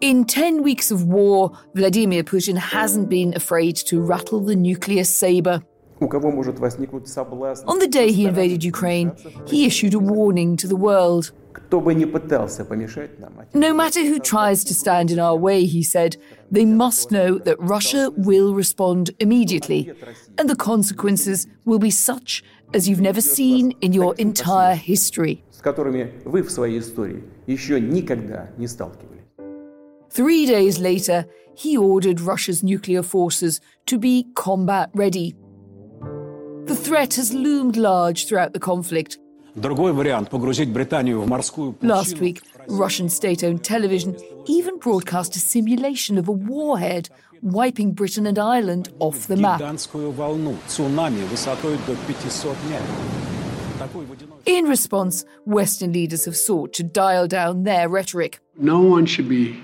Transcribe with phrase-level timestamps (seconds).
[0.00, 5.62] In 10 weeks of war, Vladimir Putin hasn't been afraid to rattle the nuclear saber.
[6.00, 6.08] On
[7.78, 9.12] the day he invaded Ukraine,
[9.46, 11.30] he issued a warning to the world.
[13.54, 16.16] No matter who tries to stand in our way, he said,
[16.50, 19.90] they must know that Russia will respond immediately,
[20.38, 22.42] and the consequences will be such
[22.74, 25.44] as you've never seen in your entire history.
[30.10, 35.34] Three days later, he ordered Russia's nuclear forces to be combat ready.
[36.64, 39.18] The threat has loomed large throughout the conflict,
[39.54, 39.78] Last
[42.18, 47.10] week, Russian state owned television even broadcast a simulation of a warhead
[47.42, 49.60] wiping Britain and Ireland off the map.
[54.46, 58.40] In response, Western leaders have sought to dial down their rhetoric.
[58.56, 59.62] No one should be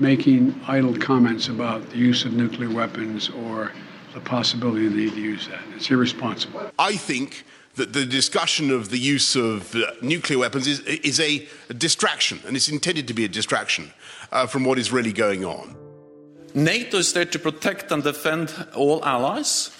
[0.00, 3.70] making idle comments about the use of nuclear weapons or
[4.14, 5.60] the possibility of the need to use that.
[5.76, 6.70] It's irresponsible.
[6.78, 7.44] I think
[7.78, 12.56] that the discussion of the use of uh, nuclear weapons is, is a, distraction, and
[12.56, 13.92] it's intended to be a distraction
[14.32, 15.76] uh, from what is really going on.
[16.54, 19.70] NATO is there to protect and defend all allies,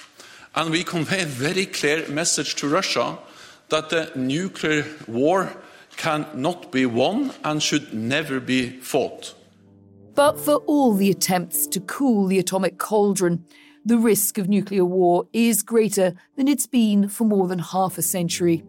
[0.54, 3.18] and we convey a very clear message to Russia
[3.68, 5.52] that the nuclear war
[5.96, 9.34] cannot be won and should never be fought.
[10.14, 13.44] But for all the attempts to cool the atomic cauldron,
[13.88, 18.02] the risk of nuclear war is greater than it's been for more than half a
[18.02, 18.62] century.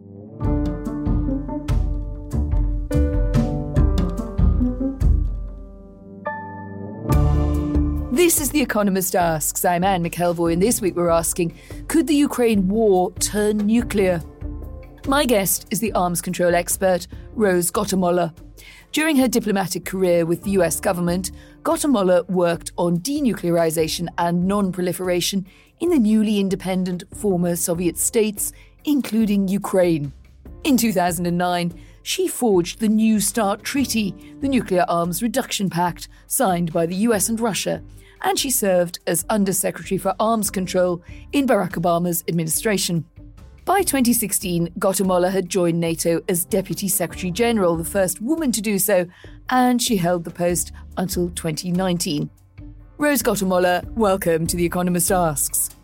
[8.10, 9.62] This is The Economist Asks.
[9.62, 11.54] I'm Anne McElvoy, and this week we're asking
[11.88, 14.22] Could the Ukraine war turn nuclear?
[15.06, 18.34] My guest is the arms control expert, Rose Gottemoeller.
[18.92, 21.30] During her diplomatic career with the US government,
[21.62, 25.46] Gottemoeller worked on denuclearization and non proliferation
[25.80, 28.52] in the newly independent former Soviet states,
[28.84, 30.12] including Ukraine.
[30.64, 31.72] In 2009,
[32.02, 37.30] she forged the New START Treaty, the Nuclear Arms Reduction Pact, signed by the US
[37.30, 37.82] and Russia,
[38.20, 41.02] and she served as Undersecretary for Arms Control
[41.32, 43.06] in Barack Obama's administration.
[43.66, 48.78] By 2016, Gottemoeller had joined NATO as Deputy Secretary General, the first woman to do
[48.78, 49.06] so,
[49.50, 52.30] and she held the post until 2019.
[52.96, 55.76] Rose Gottemoeller, welcome to The Economist Asks.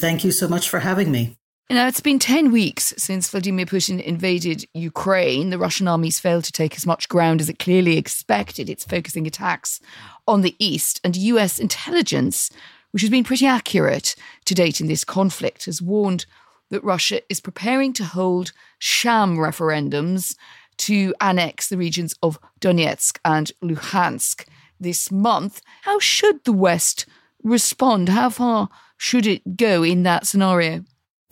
[0.00, 1.38] Thank you so much for having me.
[1.70, 5.48] Now, it's been 10 weeks since Vladimir Putin invaded Ukraine.
[5.48, 8.68] The Russian army's failed to take as much ground as it clearly expected.
[8.68, 9.80] It's focusing attacks
[10.28, 12.50] on the east, and US intelligence
[12.94, 16.26] which has been pretty accurate to date in this conflict, has warned
[16.70, 20.36] that Russia is preparing to hold sham referendums
[20.76, 24.44] to annex the regions of Donetsk and Luhansk
[24.78, 25.60] this month.
[25.82, 27.04] How should the West
[27.42, 28.10] respond?
[28.10, 30.84] How far should it go in that scenario?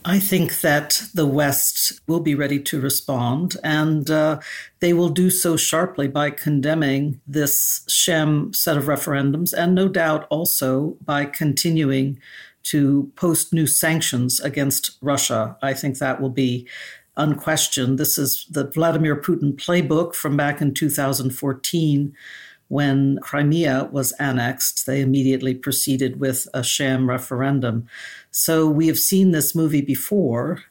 [0.05, 4.41] I think that the West will be ready to respond, and uh,
[4.81, 10.27] they will do so sharply by condemning this sham set of referendums, and no doubt
[10.29, 12.19] also by continuing
[12.65, 15.57] to post new sanctions against Russia.
[15.63, 16.67] I think that will be
[17.17, 17.99] unquestioned.
[17.99, 22.15] This is the Vladimir Putin playbook from back in 2014
[22.73, 27.87] when Crimea was annexed, they immediately proceeded with a sham referendum.
[28.31, 30.63] So we have seen this movie before,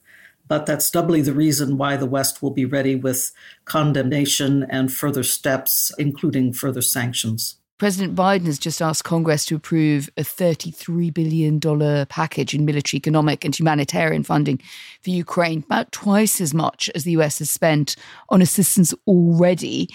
[0.48, 3.31] but that's doubly the reason why the West will be ready with
[3.66, 7.58] condemnation and further steps, including further sanctions.
[7.81, 13.44] President Biden has just asked Congress to approve a $33 billion package in military, economic,
[13.44, 14.62] and humanitarian funding
[15.01, 17.95] for Ukraine, about twice as much as the US has spent
[18.30, 19.89] on assistance already.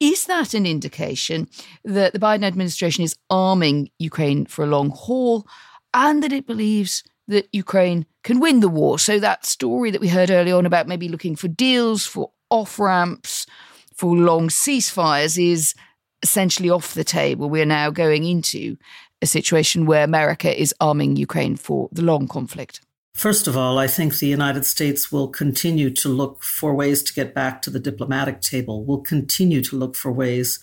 [0.00, 1.46] Is that an indication
[1.84, 5.46] that the Biden administration is arming Ukraine for a long haul
[5.94, 8.98] and that it believes that Ukraine can win the war?
[8.98, 12.80] So, that story that we heard early on about maybe looking for deals, for off
[12.80, 13.46] ramps,
[13.94, 15.76] for long ceasefires is
[16.22, 17.48] essentially off the table.
[17.48, 18.76] We're now going into
[19.22, 22.80] a situation where America is arming Ukraine for the long conflict?
[23.14, 27.12] First of all, I think the United States will continue to look for ways to
[27.12, 30.60] get back to the diplomatic table, will continue to look for ways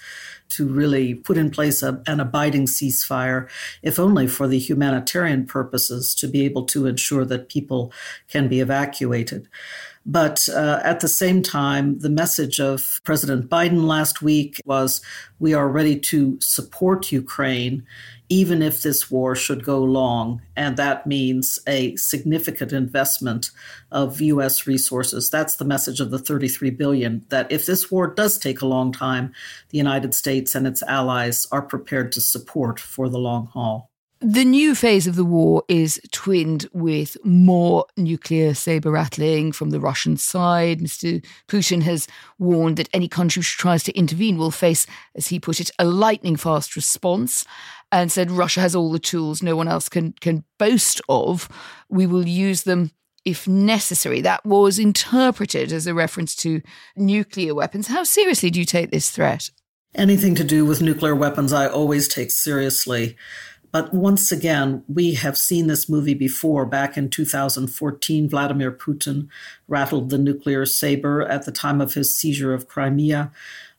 [0.50, 3.50] to really put in place a, an abiding ceasefire,
[3.84, 7.92] if only for the humanitarian purposes, to be able to ensure that people
[8.30, 9.50] can be evacuated.
[10.06, 15.02] But uh, at the same time, the message of President Biden last week was
[15.40, 17.86] we are ready to support Ukraine
[18.30, 20.42] even if this war should go long.
[20.56, 23.52] And that means a significant investment
[23.92, 24.66] of U.S.
[24.66, 25.30] resources.
[25.30, 28.92] That's the message of the 33 billion that if this war does take a long
[28.92, 29.34] time,
[29.70, 33.92] the United States and its allies are prepared to support for the long haul.
[34.22, 39.80] The new phase of the war is twinned with more nuclear saber rattling from the
[39.80, 40.80] Russian side.
[40.80, 41.24] Mr.
[41.50, 42.08] Putin has
[42.40, 45.86] warned that any country which tries to intervene will face, as he put it, a
[45.86, 47.46] lightning fast response
[47.92, 51.50] and said Russia has all the tools no one else can can boast of.
[51.90, 52.92] We will use them
[53.26, 54.22] if necessary.
[54.22, 56.62] That was interpreted as a reference to
[56.96, 57.88] nuclear weapons.
[57.88, 59.50] How seriously do you take this threat?
[59.96, 63.16] Anything to do with nuclear weapons, I always take seriously.
[63.76, 66.66] But once again, we have seen this movie before.
[66.66, 69.28] Back in 2014, Vladimir Putin
[69.68, 73.34] rattled the nuclear saber at the time of his seizure of Crimea.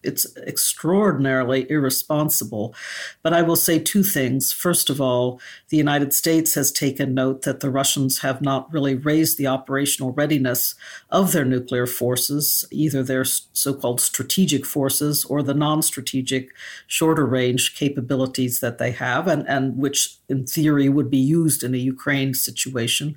[0.06, 2.74] It's extraordinarily irresponsible.
[3.22, 4.52] But I will say two things.
[4.52, 8.94] First of all, the United States has taken note that the Russians have not really
[8.94, 10.74] raised the operational readiness
[11.10, 16.50] of their nuclear forces, either their so called strategic forces or the non strategic,
[16.86, 21.74] shorter range capabilities that they have, and, and which in theory would be used in
[21.74, 23.16] a Ukraine situation.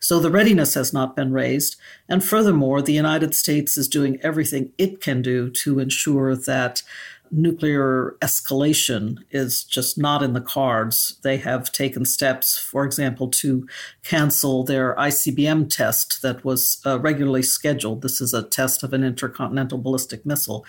[0.00, 1.76] So the readiness has not been raised.
[2.08, 6.82] And furthermore, the United States is doing everything it can do to ensure that
[7.30, 11.18] nuclear escalation is just not in the cards.
[11.22, 13.66] They have taken steps, for example, to
[14.02, 18.02] cancel their ICBM test that was uh, regularly scheduled.
[18.02, 20.64] This is a test of an intercontinental ballistic missile.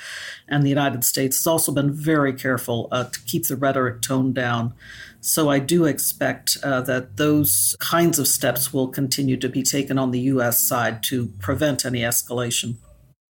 [0.47, 4.35] And the United States has also been very careful uh, to keep the rhetoric toned
[4.35, 4.73] down.
[5.21, 9.97] So I do expect uh, that those kinds of steps will continue to be taken
[9.97, 10.61] on the U.S.
[10.61, 12.75] side to prevent any escalation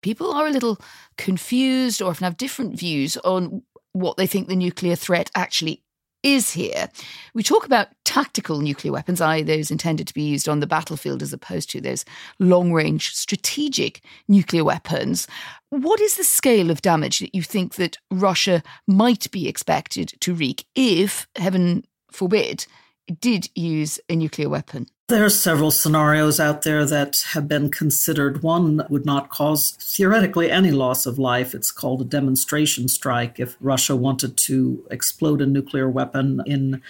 [0.03, 0.79] people are a little
[1.17, 3.62] confused or often have different views on
[3.93, 5.83] what they think the nuclear threat actually
[6.23, 6.89] is here.
[7.35, 11.23] We talk about tactical nuclear weapons, i.e., those intended to be used on the battlefield
[11.23, 12.05] as opposed to those
[12.41, 15.29] long range strategic nuclear weapons.
[15.71, 20.35] What is the scale of damage that you think that Russia might be expected to
[20.35, 22.67] wreak if, heaven forbid,
[23.06, 24.87] it did use a nuclear weapon?
[25.09, 28.43] There are several scenarios out there that have been considered.
[28.43, 31.55] One would not cause theoretically any loss of life.
[31.55, 33.41] It's called a demonstration strike.
[33.41, 36.83] If Russia wanted to explode a nuclear weapon in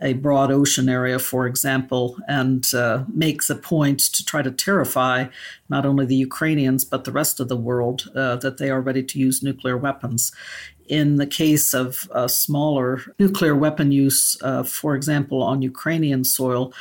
[0.00, 5.26] a broad ocean area, for example, and uh, makes a point to try to terrify
[5.68, 9.02] not only the Ukrainians but the rest of the world uh, that they are ready
[9.02, 10.32] to use nuclear weapons.
[10.88, 16.72] In the case of uh, smaller nuclear weapon use, uh, for example, on Ukrainian soil,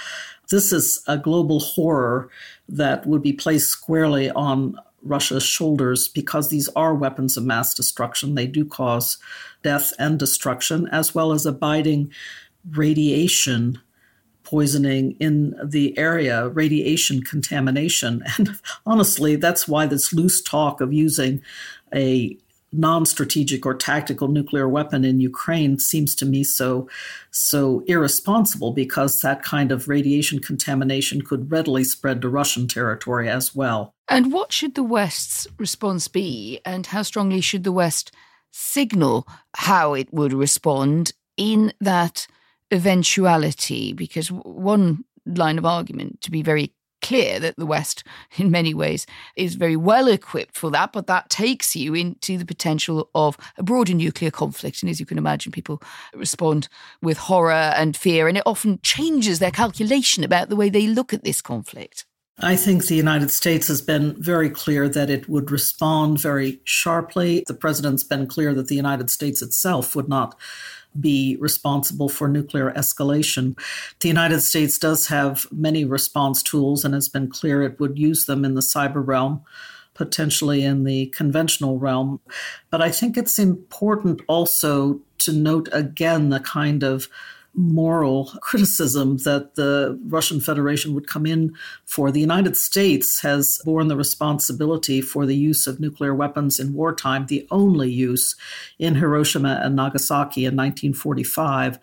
[0.49, 2.29] this is a global horror
[2.69, 8.35] that would be placed squarely on Russia's shoulders because these are weapons of mass destruction.
[8.35, 9.17] They do cause
[9.63, 12.11] death and destruction, as well as abiding
[12.71, 13.79] radiation
[14.43, 18.23] poisoning in the area, radiation contamination.
[18.37, 21.41] And honestly, that's why this loose talk of using
[21.93, 22.37] a
[22.77, 26.87] non-strategic or tactical nuclear weapon in Ukraine seems to me so
[27.31, 33.55] so irresponsible because that kind of radiation contamination could readily spread to Russian territory as
[33.55, 33.93] well.
[34.07, 38.11] And what should the West's response be and how strongly should the West
[38.51, 42.27] signal how it would respond in that
[42.71, 46.73] eventuality because one line of argument to be very
[47.05, 48.03] clear that the West,
[48.37, 52.45] in many ways, is very well equipped for that, but that takes you into the
[52.45, 54.81] potential of a broader nuclear conflict.
[54.81, 55.81] And as you can imagine, people
[56.15, 56.67] respond
[57.03, 61.13] with horror and fear, and it often changes their calculation about the way they look
[61.13, 62.05] at this conflict.
[62.39, 67.45] I think the United States has been very clear that it would respond very sharply.
[67.47, 70.37] The president's been clear that the United States itself would not
[70.99, 73.57] be responsible for nuclear escalation.
[74.01, 78.25] The United States does have many response tools and has been clear it would use
[78.25, 79.41] them in the cyber realm,
[79.93, 82.19] potentially in the conventional realm.
[82.69, 87.07] But I think it's important also to note again the kind of
[87.55, 91.53] moral criticism that the Russian Federation would come in
[91.85, 92.11] for.
[92.11, 97.25] The United States has borne the responsibility for the use of nuclear weapons in wartime,
[97.27, 98.35] the only use
[98.79, 101.79] in Hiroshima and Nagasaki in 1945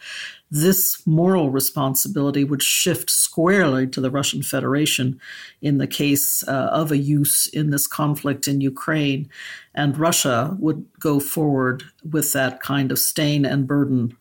[0.52, 5.18] this moral responsibility would shift squarely to the Russian Federation
[5.62, 9.30] in the case uh, of a use in this conflict in Ukraine.
[9.74, 14.14] And Russia would go forward with that kind of stain and burden.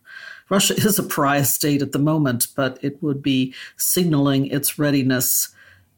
[0.52, 5.48] Russia is a pariah state at the moment, but it would be signaling its readiness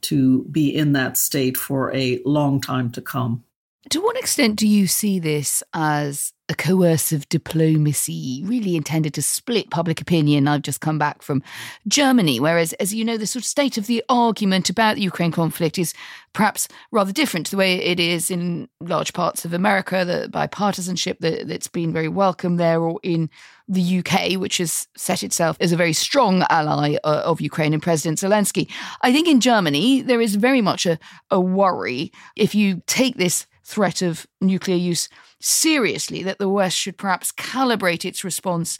[0.02, 3.42] to be in that state for a long time to come.
[3.90, 9.70] To what extent do you see this as a coercive diplomacy really intended to split
[9.70, 10.46] public opinion?
[10.46, 11.42] I've just come back from
[11.88, 15.32] Germany, whereas, as you know, the sort of state of the argument about the Ukraine
[15.32, 15.94] conflict is
[16.34, 21.18] perhaps rather different to the way it is in large parts of America, the bipartisanship
[21.20, 23.30] that, that's been very welcome there, or in
[23.66, 27.82] the UK, which has set itself as a very strong ally uh, of Ukraine and
[27.82, 28.70] President Zelensky.
[29.00, 30.98] I think in Germany, there is very much a,
[31.30, 35.08] a worry if you take this threat of nuclear use
[35.44, 38.78] seriously, that the West should perhaps calibrate its response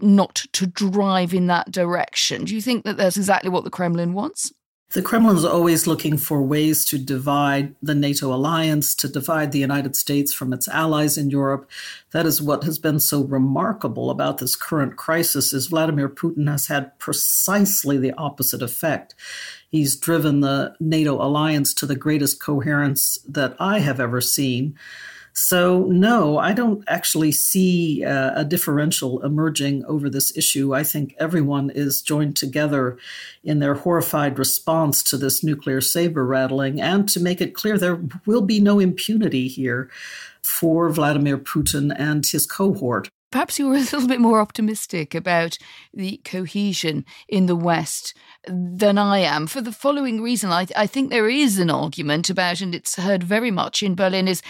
[0.00, 2.44] not to drive in that direction.
[2.44, 4.52] Do you think that that's exactly what the Kremlin wants?
[4.92, 9.60] The Kremlin is always looking for ways to divide the NATO alliance, to divide the
[9.60, 11.70] United States from its allies in Europe.
[12.10, 16.66] That is what has been so remarkable about this current crisis is Vladimir Putin has
[16.66, 19.14] had precisely the opposite effect.
[19.68, 24.76] He's driven the NATO alliance to the greatest coherence that I have ever seen.
[25.32, 30.74] So, no, I don't actually see uh, a differential emerging over this issue.
[30.74, 32.98] I think everyone is joined together
[33.44, 38.00] in their horrified response to this nuclear saber rattling and to make it clear there
[38.26, 39.88] will be no impunity here
[40.42, 43.08] for Vladimir Putin and his cohort.
[43.30, 45.56] Perhaps you were a little bit more optimistic about
[45.94, 48.14] the cohesion in the West
[48.46, 50.50] than I am for the following reason.
[50.50, 54.26] I, I think there is an argument about, and it's heard very much in Berlin,
[54.26, 54.42] is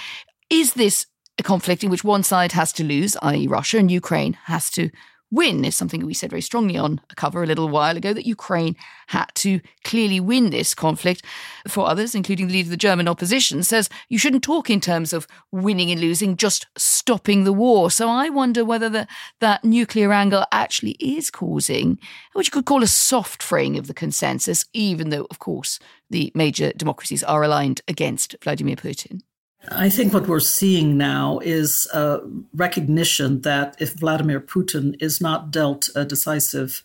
[0.50, 1.06] is this
[1.38, 4.90] a conflict in which one side has to lose, i.e., Russia, and Ukraine has to
[5.30, 8.26] win is something we said very strongly on a cover a little while ago that
[8.26, 8.76] Ukraine
[9.08, 11.24] had to clearly win this conflict.
[11.68, 15.12] For others, including the leader of the German opposition, says you shouldn't talk in terms
[15.12, 17.90] of winning and losing, just stopping the war.
[17.90, 19.06] So I wonder whether the,
[19.40, 21.98] that nuclear angle actually is causing
[22.32, 25.78] what you could call a soft fraying of the consensus, even though, of course,
[26.08, 29.20] the major democracies are aligned against Vladimir Putin.
[29.68, 32.20] I think what we're seeing now is a
[32.54, 36.82] recognition that if Vladimir Putin is not dealt a decisive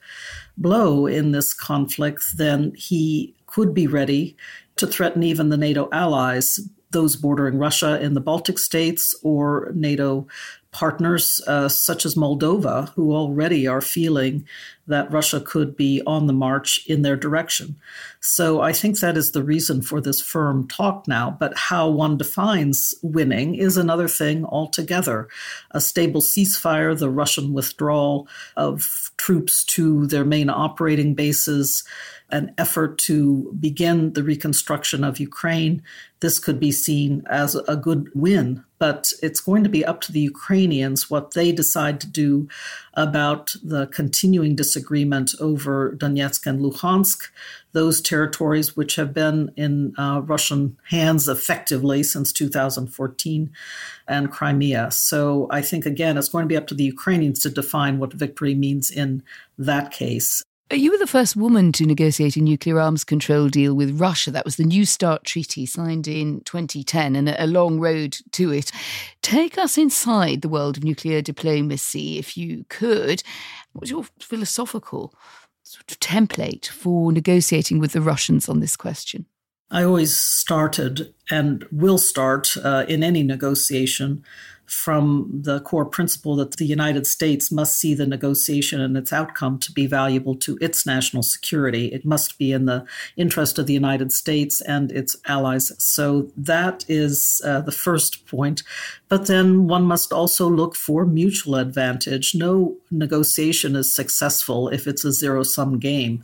[0.57, 4.35] blow in this conflict, then he could be ready
[4.75, 6.59] to threaten even the NATO allies,
[6.91, 10.27] those bordering Russia in the Baltic states or NATO
[10.75, 14.45] partners uh, such as Moldova, who already are feeling
[14.87, 17.77] that Russia could be on the march in their direction.
[18.19, 21.37] So I think that is the reason for this firm talk now.
[21.39, 25.29] But how one defines winning is another thing altogether.
[25.71, 28.27] A stable ceasefire, the Russian withdrawal
[28.57, 31.85] of troops to their main operating bases,
[32.31, 35.81] an effort to begin the reconstruction of Ukraine.
[36.19, 40.11] This could be seen as a good win, but it's going to be up to
[40.11, 42.47] the Ukrainians what they decide to do
[42.93, 47.29] about the continuing disagreement over Donetsk and Luhansk,
[47.71, 53.51] those territories which have been in uh, Russian hands effectively since 2014,
[54.07, 54.91] and Crimea.
[54.91, 58.13] So I think, again, it's going to be up to the Ukrainians to define what
[58.13, 59.23] victory means in
[59.57, 60.43] that case.
[60.73, 64.31] You were the first woman to negotiate a nuclear arms control deal with Russia.
[64.31, 68.71] That was the New START Treaty signed in 2010 and a long road to it.
[69.21, 73.21] Take us inside the world of nuclear diplomacy, if you could.
[73.73, 75.13] What's your philosophical
[75.61, 79.27] sort of template for negotiating with the Russians on this question?
[79.69, 84.23] I always started and will start uh, in any negotiation
[84.65, 89.59] from the core principle that the United States must see the negotiation and its outcome
[89.59, 91.87] to be valuable to its national security.
[91.87, 92.85] It must be in the
[93.17, 95.71] interest of the United States and its allies.
[95.77, 98.63] So that is uh, the first point.
[99.07, 102.33] But then one must also look for mutual advantage.
[102.33, 106.23] No negotiation is successful if it's a zero sum game.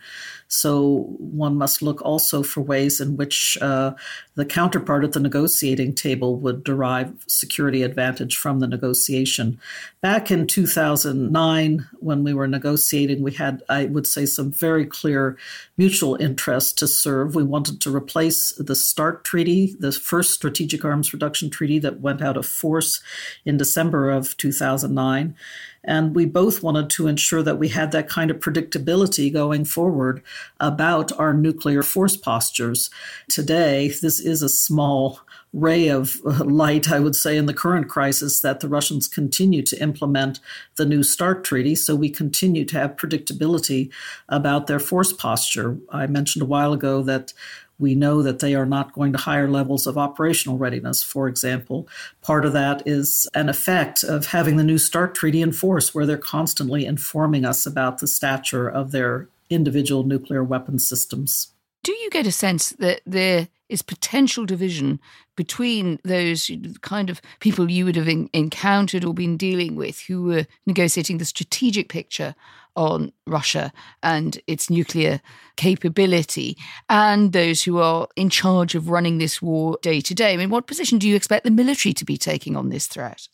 [0.53, 3.93] So one must look also for ways in which uh,
[4.36, 9.62] the counterpart at the negotiating table would derive security advantage from the negotiation.
[10.01, 15.38] Back in 2009, when we were negotiating, we had, I would say, some very clear
[15.77, 17.34] mutual interest to serve.
[17.34, 22.22] We wanted to replace the START treaty, the first strategic arms reduction treaty that went
[22.22, 23.01] out of force
[23.46, 25.34] in December of 2009
[25.83, 30.21] And we both wanted to ensure that we had that kind of predictability going forward
[30.59, 32.89] about our nuclear force postures.
[33.29, 35.21] Today, this is a small
[35.53, 39.81] ray of light, I would say, in the current crisis that the Russians continue to
[39.81, 40.39] implement
[40.75, 41.75] the New START treaty.
[41.75, 43.91] So we continue to have predictability
[44.29, 45.77] about their force posture.
[45.89, 47.33] I mentioned a while ago that
[47.81, 51.88] we know that they are not going to higher levels of operational readiness, for example.
[52.21, 56.05] Part of that is an effect of having the New START treaty in force, where
[56.05, 61.50] they're constantly informing us about the stature of their individual nuclear weapon systems.
[61.83, 65.00] Do you get a sense that there is potential division
[65.35, 70.23] between those kind of people you would have in, encountered or been dealing with who
[70.23, 72.35] were negotiating the strategic picture
[72.75, 75.21] on Russia and its nuclear
[75.55, 76.57] capability,
[76.89, 80.33] and those who are in charge of running this war day to day?
[80.33, 83.27] I mean, what position do you expect the military to be taking on this threat?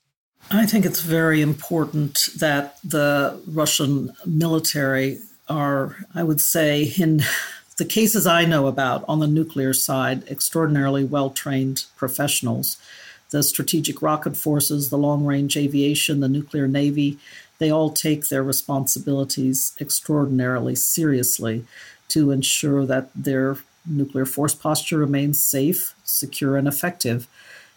[0.50, 7.24] I think it's very important that the Russian military are, I would say, in
[7.77, 12.77] the cases I know about on the nuclear side, extraordinarily well trained professionals.
[13.29, 17.17] The strategic rocket forces, the long range aviation, the nuclear navy,
[17.60, 21.66] they all take their responsibilities extraordinarily seriously
[22.10, 27.28] to ensure that their nuclear force posture remains safe, secure, and effective.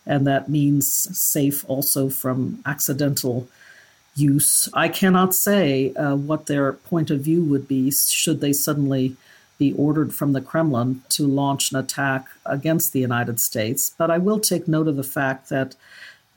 [0.06, 3.48] And that means safe also from accidental
[4.14, 4.68] use.
[4.74, 9.16] I cannot say uh, what their point of view would be should they suddenly
[9.58, 13.94] be ordered from the Kremlin to launch an attack against the United States.
[13.96, 15.76] But I will take note of the fact that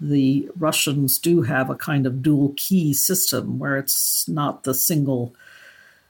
[0.09, 5.33] the Russians do have a kind of dual key system where it's not the single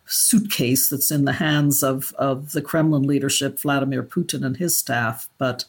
[0.06, 5.30] suitcase that's in the hands of, of the Kremlin leadership, Vladimir Putin and his staff,
[5.38, 5.66] but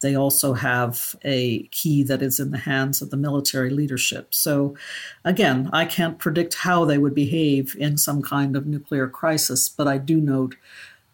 [0.00, 4.34] they also have a key that is in the hands of the military leadership.
[4.34, 4.74] So,
[5.24, 9.88] again, I can't predict how they would behave in some kind of nuclear crisis, but
[9.88, 10.56] I do note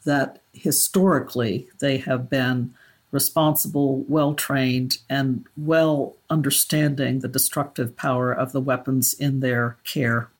[0.04, 2.74] that historically they have been
[3.12, 10.30] responsible, well trained, and well understanding the destructive power of the weapons in their care.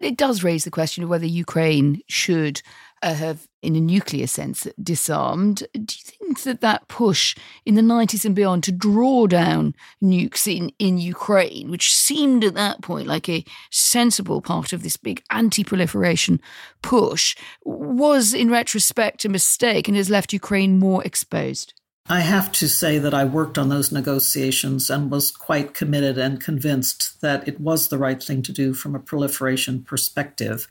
[0.00, 2.62] It does raise the question of whether Ukraine should
[3.02, 5.64] uh, have, in a nuclear sense, disarmed.
[5.72, 10.46] Do you think that that push in the 90s and beyond to draw down nukes
[10.46, 15.22] in, in Ukraine, which seemed at that point like a sensible part of this big
[15.30, 16.40] anti proliferation
[16.80, 21.74] push, was in retrospect a mistake and has left Ukraine more exposed?
[22.08, 26.40] I have to say that I worked on those negotiations and was quite committed and
[26.40, 30.66] convinced that it was the right thing to do from a proliferation perspective.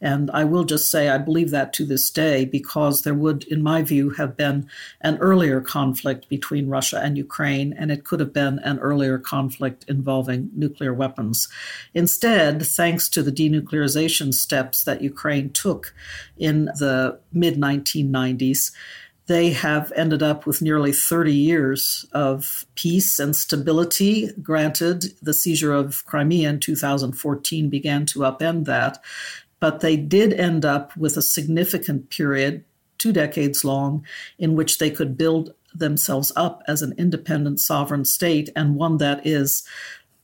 [0.00, 3.62] And I will just say I believe that to this day because there would, in
[3.62, 4.68] my view, have been
[5.00, 9.84] an earlier conflict between Russia and Ukraine, and it could have been an earlier conflict
[9.88, 11.48] involving nuclear weapons.
[11.94, 15.94] Instead, thanks to the denuclearization steps that Ukraine took
[16.36, 18.70] in the mid 1990s,
[19.26, 24.30] they have ended up with nearly 30 years of peace and stability.
[24.40, 29.02] Granted, the seizure of Crimea in 2014 began to upend that,
[29.58, 32.64] but they did end up with a significant period,
[32.98, 34.04] two decades long,
[34.38, 39.26] in which they could build themselves up as an independent sovereign state and one that
[39.26, 39.66] is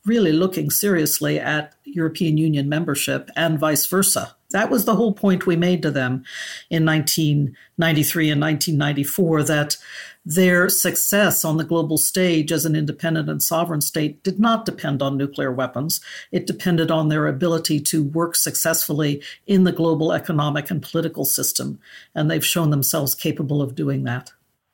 [0.05, 4.35] really looking seriously at European Union membership and vice versa.
[4.53, 6.23] That was the whole point we made to them
[6.69, 9.77] in 1993 and 1994 that
[10.25, 15.01] their success on the global stage as an independent and sovereign state did not depend
[15.01, 15.99] on nuclear weapons.
[16.31, 21.79] It depended on their ability to work successfully in the global economic and political system.
[22.15, 24.31] And they've shown themselves capable of doing that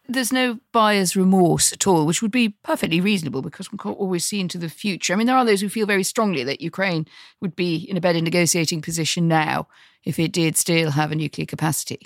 [0.09, 4.25] there's no buyer's remorse at all, which would be perfectly reasonable because we can't always
[4.25, 5.13] see into the future.
[5.13, 7.05] I mean, there are those who feel very strongly that Ukraine
[7.41, 9.67] would be in a better negotiating position now
[10.03, 11.99] if it did still have a nuclear capacity.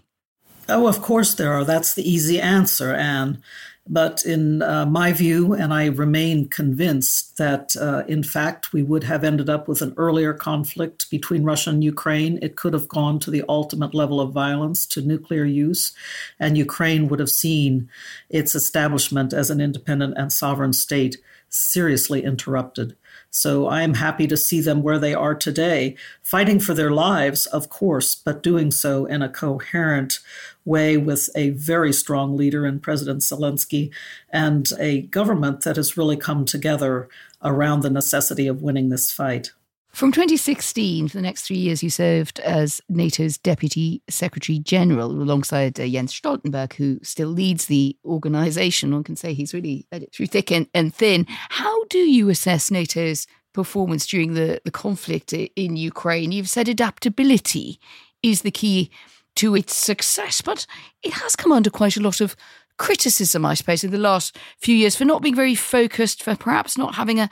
[0.70, 1.64] Oh, of course there are.
[1.64, 3.42] That's the easy answer, Anne.
[3.86, 9.04] But in uh, my view, and I remain convinced that uh, in fact we would
[9.04, 12.40] have ended up with an earlier conflict between Russia and Ukraine.
[12.42, 15.92] It could have gone to the ultimate level of violence, to nuclear use,
[16.40, 17.90] and Ukraine would have seen
[18.30, 21.18] its establishment as an independent and sovereign state
[21.50, 22.96] seriously interrupted.
[23.36, 27.48] So I am happy to see them where they are today, fighting for their lives,
[27.48, 30.20] of course, but doing so in a coherent
[30.66, 33.90] way with a very strong leader in President Zelensky
[34.30, 37.10] and a government that has really come together
[37.44, 39.52] around the necessity of winning this fight.
[39.94, 45.80] From 2016, for the next three years, you served as NATO's Deputy Secretary General alongside
[45.80, 48.92] uh, Jens Stoltenberg, who still leads the organization.
[48.92, 51.28] One can say he's really led it through thick and, and thin.
[51.50, 56.32] How do you assess NATO's performance during the, the conflict in Ukraine.
[56.32, 57.80] You've said adaptability
[58.22, 58.90] is the key
[59.36, 60.66] to its success, but
[61.02, 62.36] it has come under quite a lot of
[62.78, 66.78] criticism, I suppose, in the last few years for not being very focused, for perhaps
[66.78, 67.30] not having a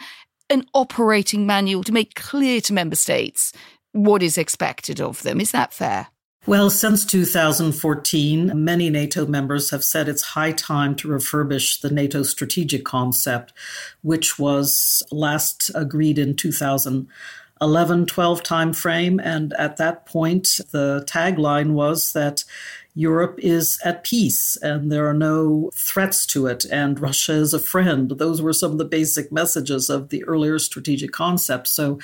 [0.51, 3.53] an operating manual to make clear to member states
[3.93, 5.41] what is expected of them.
[5.41, 6.07] Is that fair?
[6.47, 12.23] Well, since 2014, many NATO members have said it's high time to refurbish the NATO
[12.23, 13.53] strategic concept,
[14.01, 19.21] which was last agreed in 2011 12 timeframe.
[19.23, 22.43] And at that point, the tagline was that
[22.93, 27.59] Europe is at peace and there are no threats to it, and Russia is a
[27.59, 28.09] friend.
[28.09, 31.67] Those were some of the basic messages of the earlier strategic concept.
[31.67, 31.99] So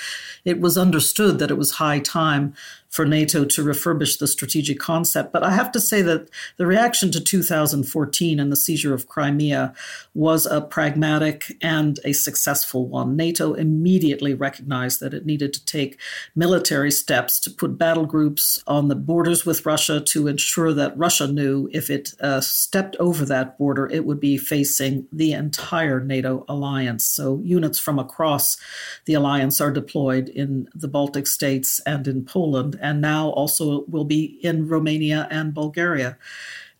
[0.46, 2.54] it was understood that it was high time
[2.98, 5.32] for NATO to refurbish the strategic concept.
[5.32, 9.76] But I have to say that the reaction to 2014 and the seizure of Crimea
[10.16, 13.16] was a pragmatic and a successful one.
[13.16, 16.00] NATO immediately recognized that it needed to take
[16.36, 21.28] military steps to put battle groups on the borders with Russia to ensure that Russia
[21.28, 26.46] knew if it uh, stepped over that border, it would be facing the entire NATO
[26.50, 27.06] alliance.
[27.06, 28.58] So units from across
[29.06, 34.06] the alliance are deployed in the Baltic states and in Poland and now also will
[34.06, 36.18] be in Romania and Bulgaria.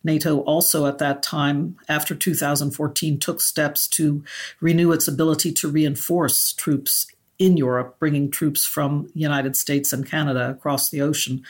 [0.02, 4.24] NATO also at that time, after 2014, took steps to
[4.60, 7.06] renew its ability to reinforce troops
[7.38, 11.42] in Europe, bringing troops from the United States and Canada across the ocean.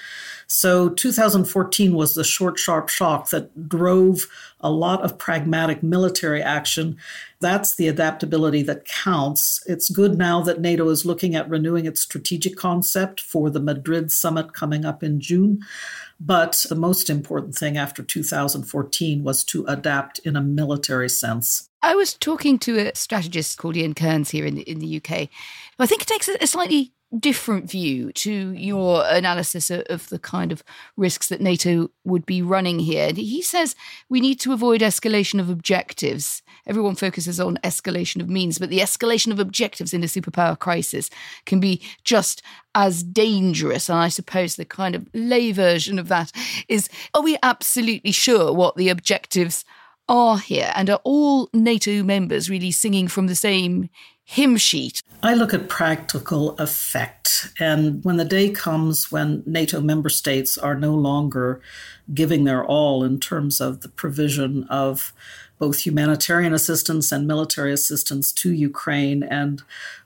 [0.47, 4.27] So 2014 was the short, sharp shock that drove
[4.61, 6.99] a lot of pragmatic military action.
[7.41, 9.63] That's the adaptability that counts.
[9.67, 14.11] It's good now that NATO is looking at renewing its strategic concept for the Madrid
[14.11, 15.65] summit coming up in June.
[16.21, 21.69] But the most important thing after 2014 was to adapt in a military sense.
[21.81, 25.29] I was talking to a strategist called Ian Kearns here in the, in the UK.
[25.79, 30.63] I think it takes a slightly different view to your analysis of the kind of
[30.97, 33.13] risks that NATO would be running here.
[33.15, 33.75] He says
[34.11, 36.43] we need to avoid escalation of objectives.
[36.67, 41.09] Everyone focuses on escalation of means, but the escalation of objectives in a superpower crisis
[41.47, 42.43] can be just
[42.75, 43.89] as dangerous.
[43.89, 46.31] And I suppose the kind of lay version of that
[46.69, 49.65] is are we absolutely sure what the objectives
[50.11, 50.73] are here?
[50.75, 53.89] And are all NATO members really singing from the same
[54.31, 55.01] hymn sheet.
[55.23, 57.51] I look at practical effect.
[57.59, 61.63] And when the day comes when NATO member states are no longer
[62.13, 65.15] giving their all in terms of the provision of
[65.59, 69.63] both humanitarian assistance and military assistance to Ukraine, and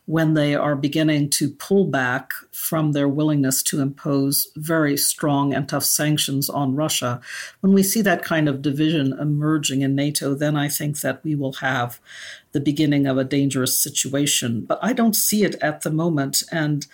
[0.06, 5.68] when they are beginning to pull back from their willingness to impose very strong and
[5.68, 7.20] tough sanctions on Russia,
[7.60, 11.34] when we see that kind of division emerging in NATO, then I think that we
[11.34, 12.00] will have
[12.50, 14.64] the beginning of a dangerous situation.
[14.64, 16.42] But I don't see it at the moment.
[16.50, 16.86] And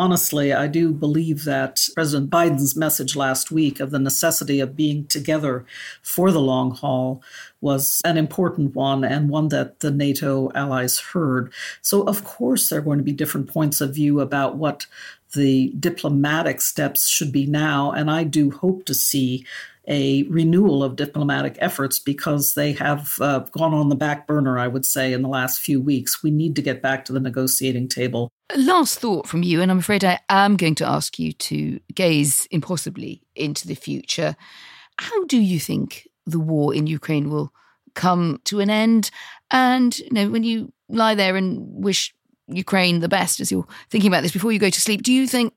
[0.00, 5.04] honestly, I do believe that President Biden's message last week of the necessity of being
[5.08, 5.66] together
[6.00, 7.22] for the long haul
[7.60, 11.52] was an important one and one that the NATO allies heard.
[11.82, 14.86] So, of course, there are going to be different points of view about what
[15.34, 17.92] the diplomatic steps should be now.
[17.92, 19.44] And I do hope to see
[19.90, 24.68] a renewal of diplomatic efforts because they have uh, gone on the back burner, I
[24.68, 26.22] would say, in the last few weeks.
[26.22, 28.30] We need to get back to the negotiating table.
[28.56, 32.46] Last thought from you, and I'm afraid I am going to ask you to gaze
[32.52, 34.36] impossibly into the future.
[34.98, 37.52] How do you think the war in Ukraine will
[37.94, 39.10] come to an end?
[39.50, 42.14] And you know, when you lie there and wish
[42.46, 45.26] Ukraine the best as you're thinking about this before you go to sleep, do you
[45.26, 45.52] think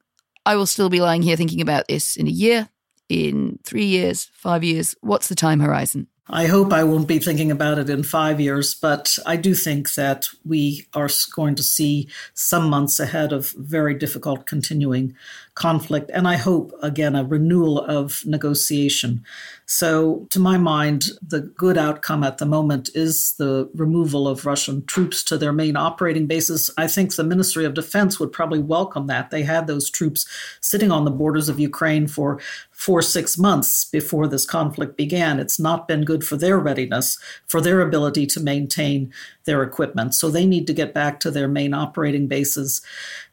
[0.46, 2.70] I will still be lying here thinking about this in a year,
[3.14, 4.96] in three years, five years?
[5.02, 6.08] What's the time horizon?
[6.30, 9.94] I hope I won't be thinking about it in five years, but I do think
[9.96, 15.16] that we are going to see some months ahead of very difficult continuing
[15.56, 16.10] conflict.
[16.14, 19.24] And I hope, again, a renewal of negotiation.
[19.66, 24.86] So, to my mind, the good outcome at the moment is the removal of Russian
[24.86, 26.72] troops to their main operating bases.
[26.78, 29.30] I think the Ministry of Defense would probably welcome that.
[29.30, 30.26] They had those troops
[30.62, 32.40] sitting on the borders of Ukraine for
[32.84, 35.40] four, six months before this conflict began.
[35.40, 37.18] It's not been good for their readiness,
[37.48, 39.14] for their ability to maintain
[39.46, 40.14] their equipment.
[40.16, 42.82] So, they need to get back to their main operating bases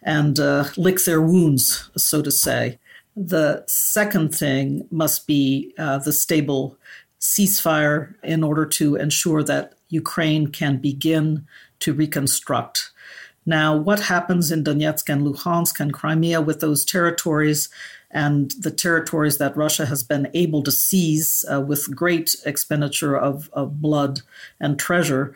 [0.03, 2.79] and uh, lick their wounds, so to say.
[3.17, 6.79] The second thing must be uh, the stable
[7.21, 11.47] ceasefire in order to ensure that Ukraine can begin
[11.81, 12.91] to reconstruct.
[13.45, 17.69] Now, what happens in Donetsk and Luhansk and Crimea with those territories
[18.11, 23.51] and the territories that Russia has been able to seize uh, with great expenditure of,
[23.53, 24.21] of blood
[24.59, 25.35] and treasure?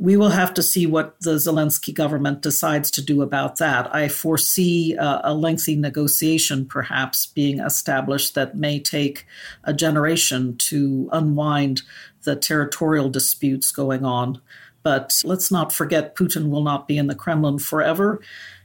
[0.00, 3.92] we will have to see what the Zelensky government decides to do about that.
[3.92, 9.26] I foresee uh, a lengthy negotiation perhaps being established that may take
[9.64, 11.82] a generation to unwind
[12.22, 14.40] the territorial disputes going on.
[14.84, 18.20] But let's not forget Putin will not be in the Kremlin forever,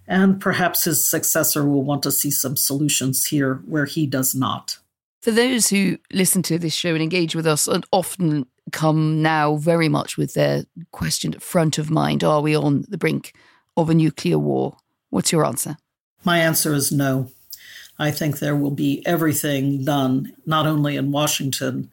[0.08, 4.78] and perhaps his successor will want to see some solutions here where he does not.
[5.22, 9.56] For those who listen to this show and engage with us and often come now
[9.56, 13.34] very much with their question at front of mind are we on the brink
[13.78, 14.78] of a nuclear war?
[15.10, 15.78] What's your answer?
[16.24, 17.30] My answer is no.
[18.00, 21.92] I think there will be everything done, not only in Washington,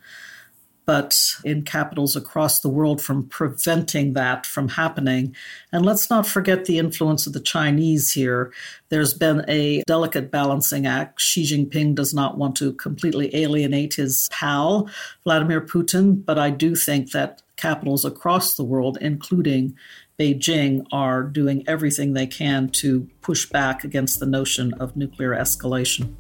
[0.87, 5.35] but in capitals across the world from preventing that from happening.
[5.73, 8.53] And let's not forget the influence of the Chinese here.
[8.89, 11.21] There's been a delicate balancing act.
[11.21, 14.89] Xi Jinping does not want to completely alienate his pal,
[15.25, 19.77] Vladimir Putin, but I do think that capitals across the world, including
[20.19, 26.15] Beijing, are doing everything they can to push back against the notion of nuclear escalation.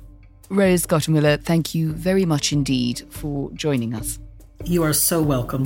[0.48, 4.18] Rose Gottemoeller, thank you very much indeed for joining us.
[4.64, 5.64] You are so welcome.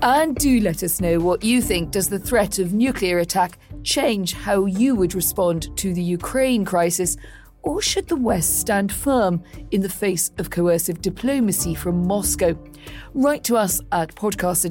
[0.00, 1.92] And do let us know what you think.
[1.92, 7.16] Does the threat of nuclear attack change how you would respond to the Ukraine crisis?
[7.62, 12.58] Or should the West stand firm in the face of coercive diplomacy from Moscow?
[13.14, 14.64] Write to us at podcast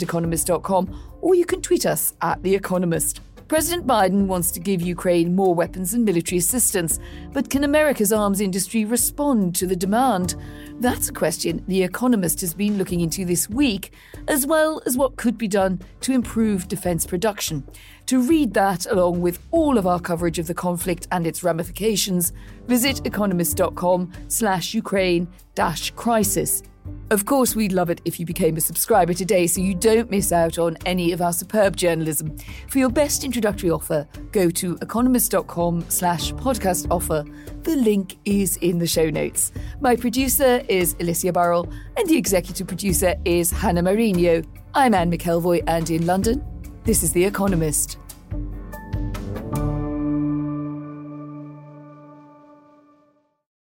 [1.21, 3.21] or you can tweet us at The Economist.
[3.51, 7.01] President Biden wants to give Ukraine more weapons and military assistance,
[7.33, 10.35] but can America's arms industry respond to the demand?
[10.79, 13.91] That's a question The Economist has been looking into this week,
[14.29, 17.67] as well as what could be done to improve defence production.
[18.05, 22.31] To read that, along with all of our coverage of the conflict and its ramifications,
[22.67, 26.63] visit economist.com slash Ukraine dash crisis.
[27.11, 30.31] Of course, we'd love it if you became a subscriber today so you don't miss
[30.31, 32.37] out on any of our superb journalism.
[32.69, 37.25] For your best introductory offer, go to economist.com slash podcast offer.
[37.63, 39.51] The link is in the show notes.
[39.81, 44.41] My producer is Alicia Burrell and the executive producer is Hannah Marino.
[44.73, 46.41] I'm Anne McElvoy and in London,
[46.85, 47.97] this is The Economist.